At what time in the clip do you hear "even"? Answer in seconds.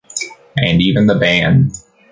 0.81-1.05